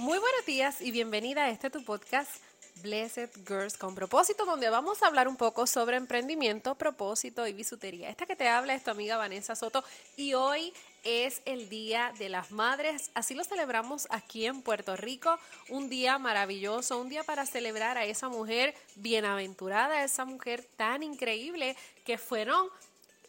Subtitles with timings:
[0.00, 2.30] Muy buenos días y bienvenida a este tu podcast
[2.76, 8.08] Blessed Girls con propósito, donde vamos a hablar un poco sobre emprendimiento, propósito y bisutería.
[8.08, 9.84] Esta que te habla es tu amiga Vanessa Soto
[10.16, 10.72] y hoy
[11.04, 13.10] es el Día de las Madres.
[13.12, 15.38] Así lo celebramos aquí en Puerto Rico.
[15.68, 21.76] Un día maravilloso, un día para celebrar a esa mujer bienaventurada, esa mujer tan increíble
[22.06, 22.70] que fueron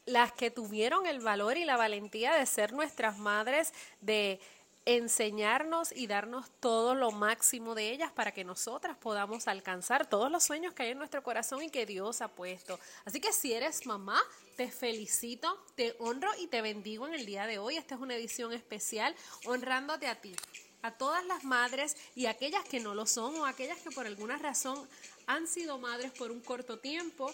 [0.05, 4.39] las que tuvieron el valor y la valentía de ser nuestras madres, de
[4.85, 10.43] enseñarnos y darnos todo lo máximo de ellas para que nosotras podamos alcanzar todos los
[10.43, 12.79] sueños que hay en nuestro corazón y que Dios ha puesto.
[13.05, 14.19] Así que si eres mamá,
[14.57, 17.77] te felicito, te honro y te bendigo en el día de hoy.
[17.77, 20.35] Esta es una edición especial honrándote a ti,
[20.81, 24.37] a todas las madres y aquellas que no lo son o aquellas que por alguna
[24.37, 24.87] razón
[25.27, 27.33] han sido madres por un corto tiempo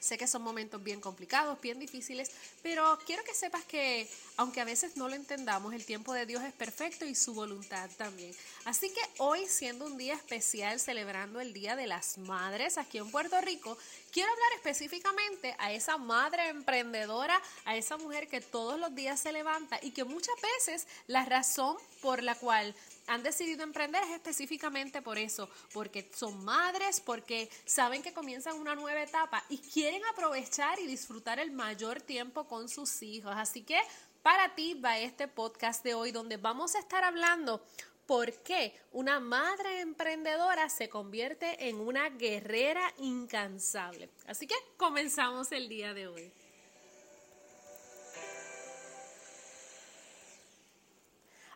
[0.00, 2.30] Sé que son momentos bien complicados, bien difíciles,
[2.62, 4.08] pero quiero que sepas que
[4.38, 7.90] aunque a veces no lo entendamos, el tiempo de Dios es perfecto y su voluntad
[7.98, 8.34] también.
[8.64, 13.10] Así que hoy, siendo un día especial celebrando el Día de las Madres aquí en
[13.10, 13.76] Puerto Rico,
[14.10, 19.32] quiero hablar específicamente a esa madre emprendedora, a esa mujer que todos los días se
[19.32, 22.74] levanta y que muchas veces la razón por la cual
[23.10, 28.76] han decidido emprender es específicamente por eso, porque son madres, porque saben que comienzan una
[28.76, 33.34] nueva etapa y quieren aprovechar y disfrutar el mayor tiempo con sus hijos.
[33.36, 33.80] Así que
[34.22, 37.60] para ti va este podcast de hoy donde vamos a estar hablando
[38.06, 44.08] por qué una madre emprendedora se convierte en una guerrera incansable.
[44.26, 46.32] Así que comenzamos el día de hoy.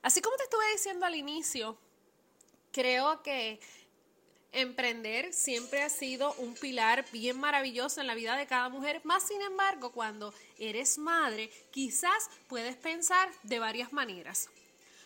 [0.04, 1.78] Así como te estuve diciendo al inicio,
[2.72, 3.58] creo que
[4.52, 9.00] emprender siempre ha sido un pilar bien maravilloso en la vida de cada mujer.
[9.04, 14.50] Más sin embargo, cuando eres madre, quizás puedes pensar de varias maneras.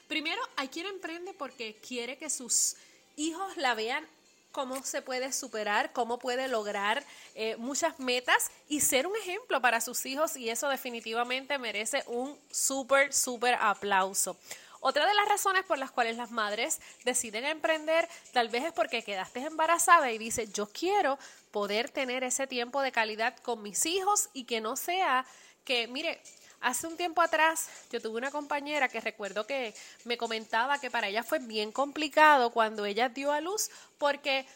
[0.09, 2.75] Primero, hay quien emprende porque quiere que sus
[3.15, 4.05] hijos la vean
[4.51, 7.05] cómo se puede superar, cómo puede lograr
[7.37, 12.37] eh, muchas metas y ser un ejemplo para sus hijos y eso definitivamente merece un
[12.51, 14.37] súper, súper aplauso.
[14.81, 19.03] Otra de las razones por las cuales las madres deciden emprender tal vez es porque
[19.03, 21.19] quedaste embarazada y dices, yo quiero
[21.51, 25.27] poder tener ese tiempo de calidad con mis hijos y que no sea
[25.65, 26.23] que, mire,
[26.61, 29.75] hace un tiempo atrás yo tuve una compañera que recuerdo que
[30.05, 34.47] me comentaba que para ella fue bien complicado cuando ella dio a luz porque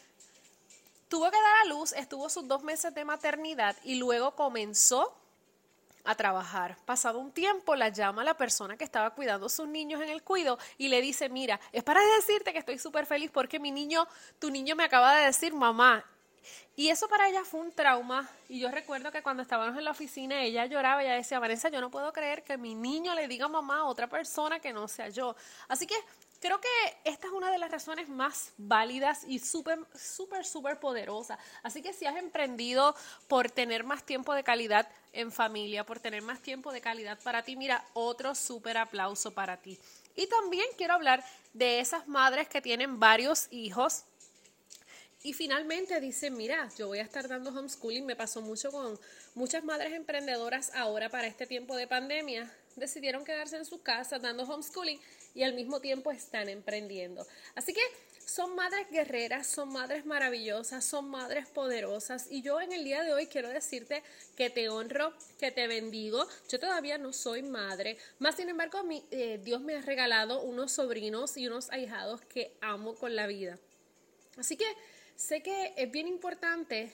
[1.09, 5.15] tuvo que dar a luz, estuvo sus dos meses de maternidad y luego comenzó
[6.03, 6.77] a trabajar.
[6.85, 10.23] Pasado un tiempo, la llama la persona que estaba cuidando a sus niños en el
[10.23, 14.07] cuido y le dice, mira, es para decirte que estoy súper feliz porque mi niño,
[14.39, 16.03] tu niño me acaba de decir, mamá.
[16.75, 18.29] Y eso para ella fue un trauma.
[18.49, 21.79] Y yo recuerdo que cuando estábamos en la oficina, ella lloraba, ella decía, Vanessa, yo
[21.79, 25.09] no puedo creer que mi niño le diga mamá a otra persona que no sea
[25.09, 25.35] yo.
[25.67, 25.95] Así que
[26.43, 26.67] Creo que
[27.05, 31.39] esta es una de las razones más válidas y súper, súper, súper poderosa.
[31.61, 32.97] Así que si has emprendido
[33.29, 37.43] por tener más tiempo de calidad en familia, por tener más tiempo de calidad para
[37.43, 39.79] ti, mira, otro súper aplauso para ti.
[40.17, 41.23] Y también quiero hablar
[41.53, 44.03] de esas madres que tienen varios hijos
[45.23, 48.05] y finalmente dicen, mira, yo voy a estar dando homeschooling.
[48.05, 48.99] Me pasó mucho con
[49.33, 52.51] muchas madres emprendedoras ahora para este tiempo de pandemia.
[52.75, 54.99] Decidieron quedarse en su casa dando homeschooling
[55.33, 57.25] y al mismo tiempo están emprendiendo.
[57.55, 57.81] Así que
[58.25, 63.13] son madres guerreras, son madres maravillosas, son madres poderosas y yo en el día de
[63.13, 64.01] hoy quiero decirte
[64.35, 66.25] que te honro, que te bendigo.
[66.49, 71.37] Yo todavía no soy madre, más sin embargo eh, Dios me ha regalado unos sobrinos
[71.37, 73.59] y unos ahijados que amo con la vida.
[74.37, 74.65] Así que
[75.15, 76.91] sé que es bien importante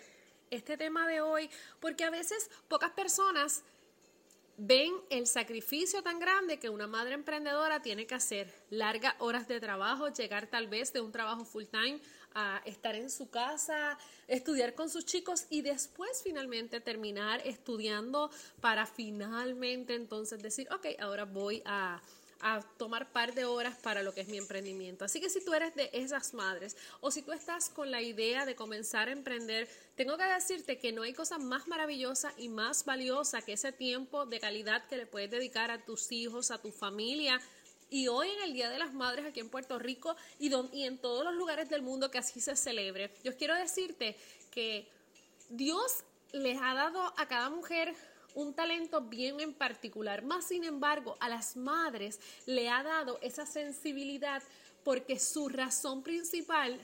[0.49, 3.63] este tema de hoy porque a veces pocas personas
[4.59, 8.53] ven el sacrificio tan grande que una madre emprendedora tiene que hacer.
[8.69, 11.99] Largas horas de trabajo, llegar tal vez de un trabajo full time
[12.35, 18.85] a estar en su casa, estudiar con sus chicos y después finalmente terminar estudiando para
[18.85, 22.01] finalmente entonces decir, ok, ahora voy a
[22.41, 25.05] a tomar par de horas para lo que es mi emprendimiento.
[25.05, 28.45] Así que si tú eres de esas madres o si tú estás con la idea
[28.45, 32.85] de comenzar a emprender, tengo que decirte que no hay cosa más maravillosa y más
[32.85, 36.71] valiosa que ese tiempo de calidad que le puedes dedicar a tus hijos, a tu
[36.71, 37.41] familia.
[37.89, 40.97] Y hoy en el Día de las Madres aquí en Puerto Rico y, y en
[40.99, 44.15] todos los lugares del mundo que así se celebre, yo quiero decirte
[44.51, 44.87] que
[45.49, 47.95] Dios les ha dado a cada mujer
[48.35, 50.23] un talento bien en particular.
[50.23, 54.41] Más sin embargo, a las madres le ha dado esa sensibilidad
[54.83, 56.79] porque su razón principal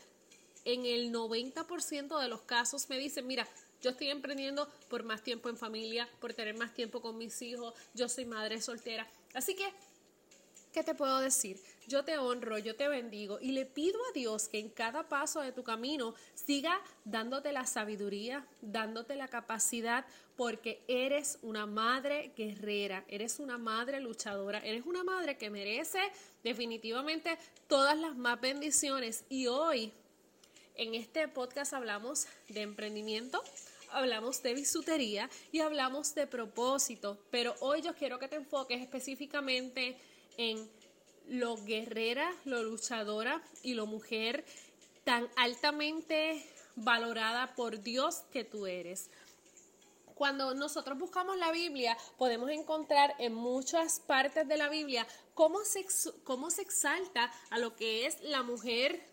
[0.66, 3.48] en el 90% de los casos me dicen, mira,
[3.82, 7.74] yo estoy emprendiendo por más tiempo en familia, por tener más tiempo con mis hijos,
[7.94, 9.08] yo soy madre soltera.
[9.34, 9.72] Así que
[10.76, 11.58] ¿qué te puedo decir?
[11.88, 15.40] Yo te honro, yo te bendigo y le pido a Dios que en cada paso
[15.40, 20.06] de tu camino siga dándote la sabiduría, dándote la capacidad,
[20.36, 26.02] porque eres una madre guerrera, eres una madre luchadora, eres una madre que merece
[26.44, 27.38] definitivamente
[27.70, 29.24] todas las más bendiciones.
[29.30, 29.94] Y hoy,
[30.76, 33.42] en este podcast hablamos de emprendimiento,
[33.92, 39.98] hablamos de bisutería y hablamos de propósito, pero hoy yo quiero que te enfoques específicamente
[40.38, 40.70] en
[41.28, 44.46] lo guerrera, lo luchadora y lo mujer
[45.04, 46.46] tan altamente
[46.76, 49.10] valorada por Dios que tú eres.
[50.16, 55.86] Cuando nosotros buscamos la Biblia, podemos encontrar en muchas partes de la Biblia cómo se,
[56.24, 59.06] cómo se exalta a lo que es la mujer,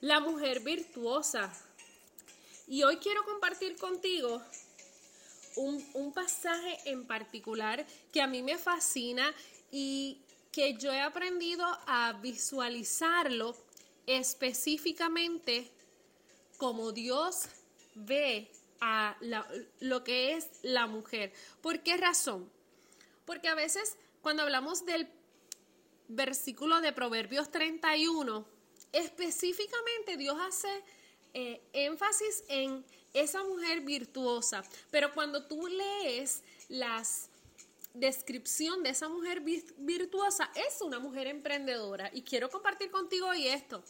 [0.00, 1.50] la mujer virtuosa.
[2.66, 4.42] Y hoy quiero compartir contigo
[5.56, 9.34] un, un pasaje en particular que a mí me fascina
[9.72, 10.20] y
[10.52, 13.56] que yo he aprendido a visualizarlo
[14.06, 15.68] específicamente
[16.58, 17.46] como Dios
[17.94, 18.48] ve
[18.80, 19.16] a
[19.80, 21.32] lo que es la mujer.
[21.60, 22.48] ¿Por qué razón?
[23.24, 25.08] Porque a veces cuando hablamos del
[26.08, 28.44] versículo de Proverbios 31,
[28.92, 30.68] específicamente Dios hace
[31.32, 32.84] eh, énfasis en
[33.14, 34.62] esa mujer virtuosa.
[34.90, 37.30] Pero cuando tú lees las
[37.94, 39.42] descripción de esa mujer
[39.78, 42.10] virtuosa es una mujer emprendedora.
[42.12, 43.82] Y quiero compartir contigo hoy esto.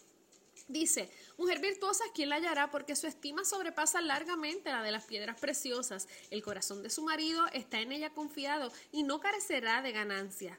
[0.69, 2.70] Dice, mujer virtuosa, ¿quién la hallará?
[2.70, 6.08] Porque su estima sobrepasa largamente la de las piedras preciosas.
[6.31, 10.58] El corazón de su marido está en ella confiado y no carecerá de ganancia.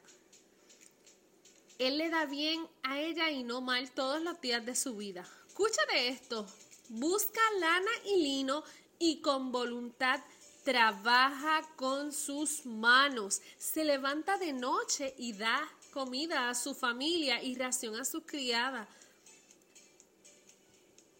[1.78, 5.26] Él le da bien a ella y no mal todos los días de su vida.
[5.48, 6.46] Escúchate esto.
[6.88, 8.62] Busca lana y lino
[8.98, 10.20] y con voluntad
[10.64, 15.60] trabaja con sus manos, se levanta de noche y da
[15.92, 18.88] comida a su familia y ración a sus criadas.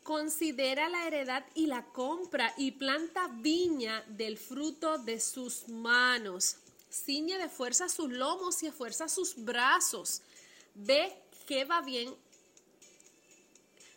[0.03, 6.57] Considera la heredad y la compra y planta viña del fruto de sus manos.
[6.91, 10.21] Ciñe de fuerza sus lomos y esfuerza sus brazos.
[10.75, 12.15] Ve que va bien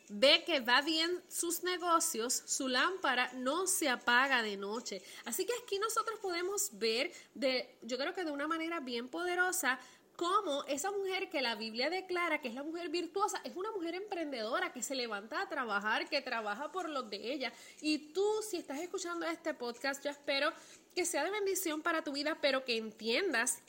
[0.10, 5.02] ve que va bien sus negocios, su lámpara no se apaga de noche.
[5.26, 9.80] Así que aquí nosotros podemos ver, de, yo creo que de una manera bien poderosa,
[10.18, 13.96] cómo esa mujer que la Biblia declara que es la mujer virtuosa, es una mujer
[13.96, 17.54] emprendedora que se levanta a trabajar, que trabaja por los de ella.
[17.82, 20.52] Y tú, si estás escuchando este podcast, yo espero
[20.96, 23.60] que sea de bendición para tu vida, pero que entiendas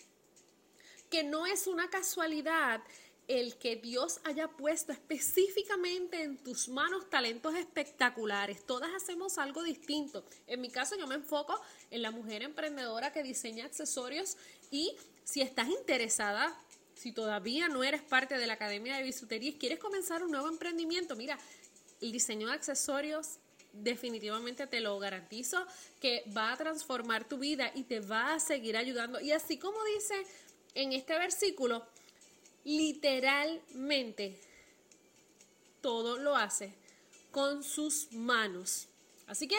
[1.11, 2.81] que no es una casualidad
[3.29, 8.65] el que Dios haya puesto específicamente en tus manos talentos espectaculares.
[8.65, 10.25] Todas hacemos algo distinto.
[10.47, 11.61] En mi caso yo me enfoco
[11.91, 14.39] en la mujer emprendedora que diseña accesorios
[14.71, 16.59] y si estás interesada,
[16.95, 20.49] si todavía no eres parte de la Academia de Bisutería y quieres comenzar un nuevo
[20.49, 21.39] emprendimiento, mira,
[22.01, 23.39] el diseño de accesorios
[23.75, 25.67] definitivamente te lo garantizo
[26.01, 29.21] que va a transformar tu vida y te va a seguir ayudando.
[29.21, 30.15] Y así como dice
[30.75, 31.87] en este versículo,
[32.65, 34.39] literalmente
[35.81, 36.75] todo lo hace
[37.31, 38.89] con sus manos.
[39.27, 39.57] Así que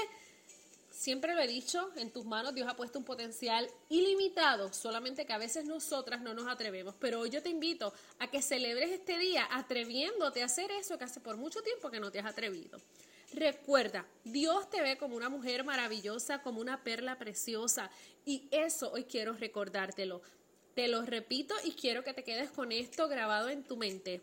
[0.91, 5.33] siempre lo he dicho, en tus manos Dios ha puesto un potencial ilimitado, solamente que
[5.33, 6.95] a veces nosotras no nos atrevemos.
[6.99, 11.05] Pero hoy yo te invito a que celebres este día atreviéndote a hacer eso que
[11.05, 12.79] hace por mucho tiempo que no te has atrevido.
[13.33, 17.91] Recuerda, Dios te ve como una mujer maravillosa, como una perla preciosa
[18.25, 20.21] y eso hoy quiero recordártelo.
[20.79, 24.21] Te lo repito y quiero que te quedes con esto grabado en tu mente.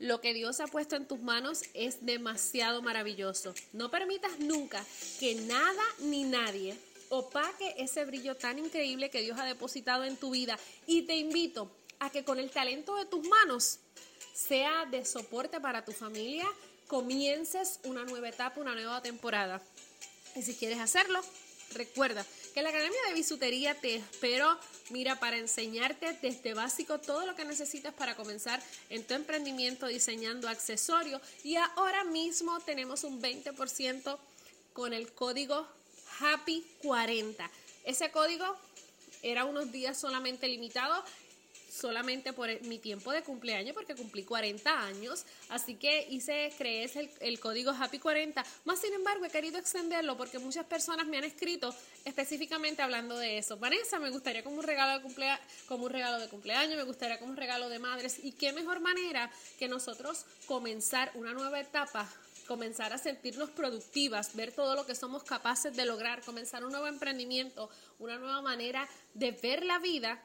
[0.00, 3.54] Lo que Dios ha puesto en tus manos es demasiado maravilloso.
[3.72, 4.84] No permitas nunca
[5.20, 6.76] que nada ni nadie
[7.10, 10.58] opaque ese brillo tan increíble que Dios ha depositado en tu vida.
[10.88, 13.78] Y te invito a que con el talento de tus manos
[14.34, 16.48] sea de soporte para tu familia,
[16.88, 19.62] comiences una nueva etapa, una nueva temporada.
[20.34, 21.20] Y si quieres hacerlo,
[21.74, 22.24] recuerda
[22.54, 24.58] que la Academia de Bisutería te espero,
[24.90, 30.48] mira, para enseñarte desde básico todo lo que necesitas para comenzar en tu emprendimiento diseñando
[30.48, 31.20] accesorios.
[31.44, 34.18] Y ahora mismo tenemos un 20%
[34.72, 35.66] con el código
[36.20, 37.50] HAPPY40.
[37.84, 38.56] Ese código
[39.22, 41.04] era unos días solamente limitados
[41.72, 47.10] solamente por mi tiempo de cumpleaños, porque cumplí 40 años, así que hice, creé el,
[47.20, 51.24] el código Happy 40, más sin embargo he querido extenderlo porque muchas personas me han
[51.24, 51.74] escrito
[52.04, 53.56] específicamente hablando de eso.
[53.56, 57.18] Vanessa, me gustaría como un regalo de cumpleaños, como un regalo de cumpleaños, me gustaría
[57.18, 62.08] como un regalo de madres, y qué mejor manera que nosotros comenzar una nueva etapa
[62.46, 66.86] comenzar a sentirnos productivas, ver todo lo que somos capaces de lograr, comenzar un nuevo
[66.86, 70.20] emprendimiento, una nueva manera de ver la vida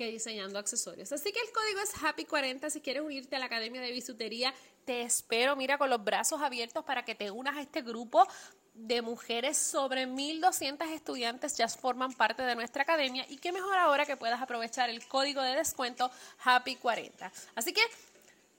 [0.00, 1.12] que diseñando accesorios.
[1.12, 4.54] Así que el código es Happy40 si quieres unirte a la Academia de Bisutería.
[4.86, 8.26] Te espero, mira, con los brazos abiertos para que te unas a este grupo
[8.72, 14.06] de mujeres, sobre 1.200 estudiantes ya forman parte de nuestra academia y qué mejor ahora
[14.06, 16.10] que puedas aprovechar el código de descuento
[16.44, 17.30] Happy40.
[17.54, 17.82] Así que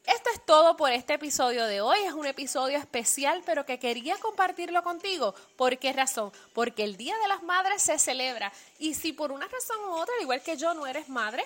[0.05, 1.99] esto es todo por este episodio de hoy.
[1.99, 5.35] Es un episodio especial, pero que quería compartirlo contigo.
[5.55, 6.31] ¿Por qué razón?
[6.53, 8.51] Porque el Día de las Madres se celebra.
[8.79, 11.45] Y si por una razón u otra, igual que yo, no eres madre,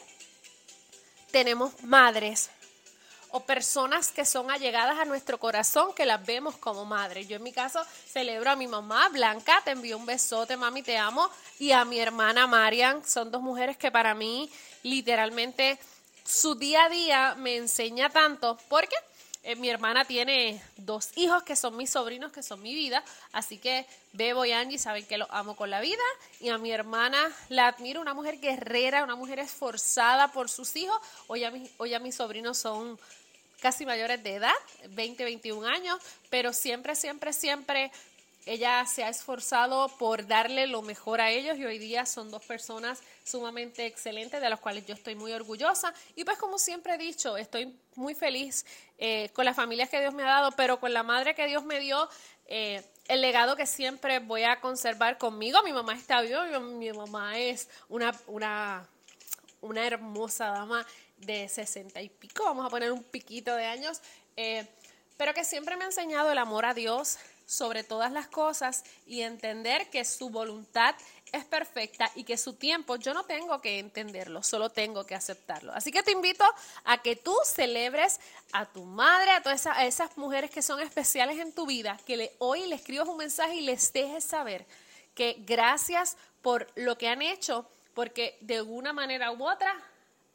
[1.31, 2.49] tenemos madres
[3.31, 7.27] o personas que son allegadas a nuestro corazón que las vemos como madres.
[7.27, 10.97] Yo en mi caso celebro a mi mamá, Blanca, te envío un besote, mami, te
[10.97, 13.05] amo, y a mi hermana Marian.
[13.05, 14.49] Son dos mujeres que para mí
[14.83, 15.77] literalmente
[16.25, 18.95] su día a día me enseña tanto porque
[19.43, 23.59] eh, mi hermana tiene dos hijos que son mis sobrinos, que son mi vida, así
[23.59, 26.01] que Bebo y Angie saben que los amo con la vida
[26.39, 30.97] y a mi hermana la admiro, una mujer guerrera, una mujer esforzada por sus hijos.
[31.27, 32.99] Hoy a, hoy a mis sobrinos son
[33.61, 34.53] casi mayores de edad,
[34.89, 35.99] 20, 21 años,
[36.31, 37.91] pero siempre, siempre, siempre
[38.45, 42.45] ella se ha esforzado por darle lo mejor a ellos y hoy día son dos
[42.45, 45.93] personas sumamente excelentes de las cuales yo estoy muy orgullosa.
[46.15, 48.65] Y pues como siempre he dicho, estoy muy feliz
[48.99, 51.63] eh, con las familias que Dios me ha dado, pero con la madre que Dios
[51.65, 52.07] me dio,
[52.47, 55.63] eh, el legado que siempre voy a conservar conmigo.
[55.63, 58.87] Mi mamá está viva, mi mamá es una, una,
[59.61, 60.85] una hermosa dama
[61.17, 64.01] de sesenta y pico, vamos a poner un piquito de años,
[64.35, 64.67] eh,
[65.17, 69.21] pero que siempre me ha enseñado el amor a Dios, sobre todas las cosas y
[69.21, 70.95] entender que su voluntad
[71.31, 75.73] es perfecta y que su tiempo yo no tengo que entenderlo, solo tengo que aceptarlo.
[75.73, 76.43] Así que te invito
[76.85, 78.19] a que tú celebres
[78.51, 82.35] a tu madre, a todas esas, mujeres que son especiales en tu vida, que le,
[82.39, 84.65] hoy le escribas un mensaje y les dejes saber
[85.13, 89.75] que gracias por lo que han hecho, porque de una manera u otra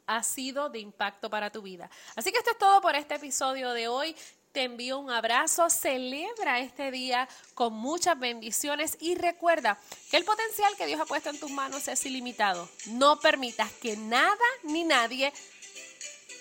[0.07, 1.89] ha sido de impacto para tu vida.
[2.15, 4.15] Así que esto es todo por este episodio de hoy
[4.51, 9.77] te envío un abrazo, celebra este día con muchas bendiciones y recuerda
[10.09, 12.67] que el potencial que Dios ha puesto en tus manos es ilimitado.
[12.87, 15.31] No permitas que nada ni nadie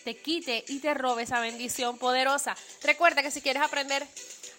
[0.04, 2.56] te quite y te robe esa bendición poderosa.
[2.82, 4.06] Recuerda que si quieres aprender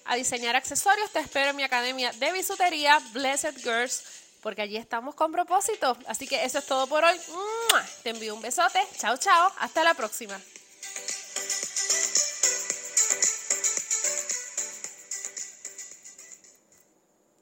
[0.05, 4.03] a diseñar accesorios, te espero en mi academia de bisutería Blessed Girls,
[4.41, 5.97] porque allí estamos con propósito.
[6.07, 7.19] Así que eso es todo por hoy.
[8.03, 8.79] Te envío un besote.
[8.97, 9.51] Chao, chao.
[9.59, 10.39] Hasta la próxima.